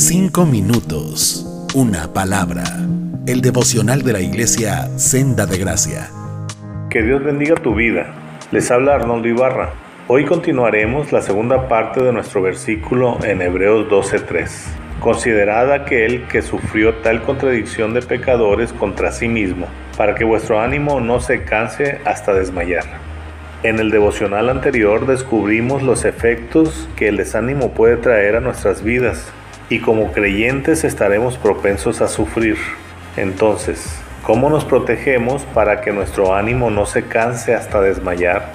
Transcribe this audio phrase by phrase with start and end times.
[0.00, 2.62] Cinco minutos, una palabra.
[3.26, 6.08] El devocional de la iglesia Senda de Gracia.
[6.88, 8.14] Que Dios bendiga tu vida.
[8.52, 9.72] Les habla Arnoldo Ibarra.
[10.06, 14.68] Hoy continuaremos la segunda parte de nuestro versículo en Hebreos 12:3.
[15.00, 21.00] Considerad aquel que sufrió tal contradicción de pecadores contra sí mismo, para que vuestro ánimo
[21.00, 22.84] no se canse hasta desmayar.
[23.64, 29.32] En el devocional anterior descubrimos los efectos que el desánimo puede traer a nuestras vidas
[29.70, 32.56] y como creyentes estaremos propensos a sufrir.
[33.16, 38.52] Entonces, ¿cómo nos protegemos para que nuestro ánimo no se canse hasta desmayar?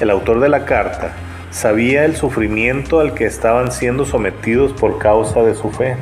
[0.00, 1.12] El autor de la carta
[1.50, 5.96] sabía el sufrimiento al que estaban siendo sometidos por causa de su fe.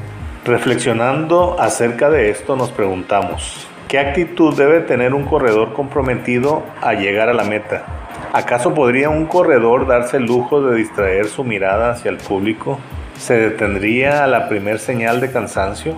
[0.44, 7.28] Reflexionando acerca de esto nos preguntamos, ¿qué actitud debe tener un corredor comprometido a llegar
[7.28, 7.84] a la meta?
[8.32, 12.78] ¿Acaso podría un corredor darse el lujo de distraer su mirada hacia el público?
[13.20, 15.95] ¿Se detendría a la primer señal de cansancio?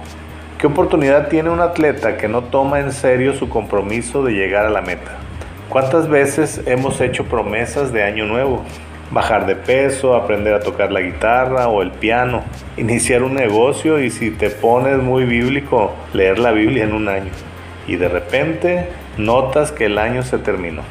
[0.58, 4.70] ¿Qué oportunidad tiene un atleta que no toma en serio su compromiso de llegar a
[4.70, 5.12] la meta?
[5.68, 8.64] ¿Cuántas veces hemos hecho promesas de año nuevo?
[9.12, 12.42] Bajar de peso, aprender a tocar la guitarra o el piano,
[12.76, 17.30] iniciar un negocio y si te pones muy bíblico, leer la Biblia en un año.
[17.86, 20.82] Y de repente notas que el año se terminó.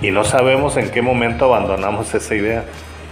[0.00, 2.62] Y no sabemos en qué momento abandonamos esa idea.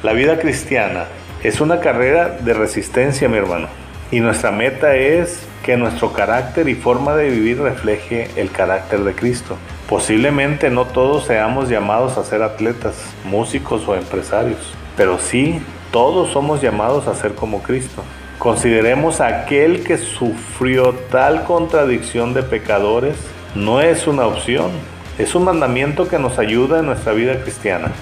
[0.05, 1.07] La vida cristiana
[1.43, 3.69] es una carrera de resistencia, mi hermano.
[4.11, 9.15] Y nuestra meta es que nuestro carácter y forma de vivir refleje el carácter de
[9.15, 9.57] Cristo.
[9.89, 15.61] Posiblemente no todos seamos llamados a ser atletas, músicos o empresarios, pero sí
[15.93, 18.03] todos somos llamados a ser como Cristo.
[18.39, 23.17] Consideremos a aquel que sufrió tal contradicción de pecadores,
[23.55, 24.71] no es una opción,
[25.19, 27.93] es un mandamiento que nos ayuda en nuestra vida cristiana.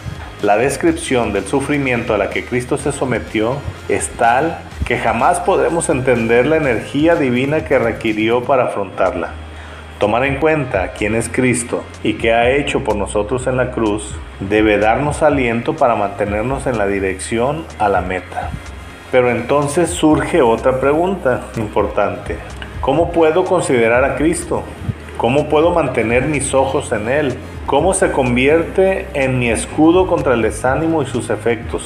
[0.47, 3.57] La descripción del sufrimiento a la que Cristo se sometió
[3.89, 9.31] es tal que jamás podemos entender la energía divina que requirió para afrontarla.
[9.99, 14.15] Tomar en cuenta quién es Cristo y qué ha hecho por nosotros en la cruz
[14.39, 18.51] debe darnos aliento para mantenernos en la dirección a la meta.
[19.11, 22.37] Pero entonces surge otra pregunta importante.
[22.81, 24.63] ¿Cómo puedo considerar a Cristo?
[25.27, 27.35] ¿Cómo puedo mantener mis ojos en Él?
[27.67, 31.83] ¿Cómo se convierte en mi escudo contra el desánimo y sus efectos?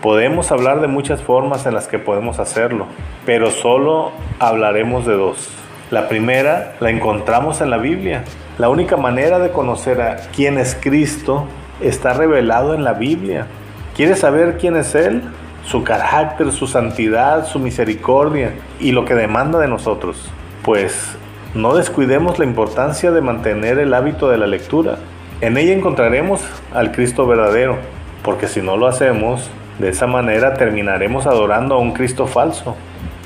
[0.00, 2.86] Podemos hablar de muchas formas en las que podemos hacerlo,
[3.26, 5.50] pero solo hablaremos de dos.
[5.90, 8.22] La primera la encontramos en la Biblia.
[8.58, 11.48] La única manera de conocer a quién es Cristo
[11.80, 13.48] está revelado en la Biblia.
[13.96, 15.24] ¿Quieres saber quién es Él?
[15.64, 20.30] Su carácter, su santidad, su misericordia y lo que demanda de nosotros.
[20.62, 21.18] Pues
[21.58, 24.98] no descuidemos la importancia de mantener el hábito de la lectura.
[25.40, 26.40] En ella encontraremos
[26.72, 27.78] al Cristo verdadero,
[28.22, 32.76] porque si no lo hacemos, de esa manera terminaremos adorando a un Cristo falso.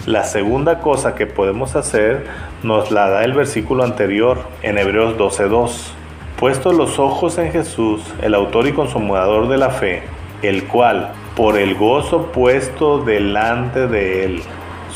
[0.06, 2.24] La segunda cosa que podemos hacer
[2.62, 5.92] nos la da el versículo anterior en Hebreos 12:2.
[6.38, 10.04] Puestos los ojos en Jesús, el autor y consumador de la fe,
[10.40, 14.42] el cual, por el gozo puesto delante de él,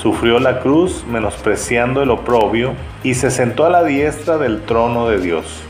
[0.01, 5.21] sufrió la cruz menospreciando el oprobio y se sentó a la diestra del trono de
[5.21, 5.63] Dios.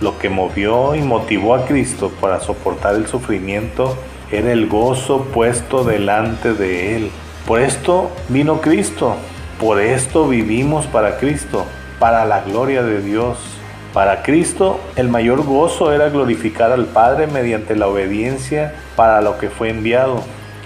[0.00, 3.96] Lo que movió y motivó a Cristo para soportar el sufrimiento
[4.30, 7.10] era el gozo puesto delante de él.
[7.46, 9.16] Por esto vino Cristo,
[9.60, 11.66] por esto vivimos para Cristo,
[11.98, 13.38] para la gloria de Dios.
[13.92, 19.50] Para Cristo el mayor gozo era glorificar al Padre mediante la obediencia para lo que
[19.50, 20.22] fue enviado.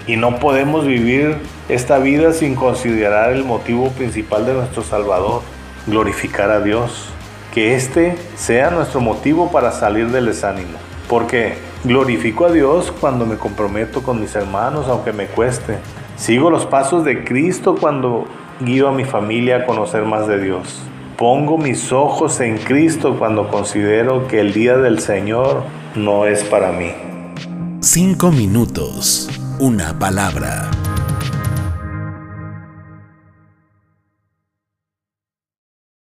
[0.09, 1.37] Y no podemos vivir
[1.69, 5.43] esta vida sin considerar el motivo principal de nuestro Salvador,
[5.85, 7.11] glorificar a Dios.
[7.53, 10.79] Que este sea nuestro motivo para salir del desánimo.
[11.07, 11.53] Porque
[11.83, 15.77] glorifico a Dios cuando me comprometo con mis hermanos, aunque me cueste.
[16.17, 18.25] Sigo los pasos de Cristo cuando
[18.61, 20.81] guío a mi familia a conocer más de Dios.
[21.17, 26.71] Pongo mis ojos en Cristo cuando considero que el día del Señor no es para
[26.71, 26.93] mí.
[27.81, 30.78] Cinco minutos una palabra.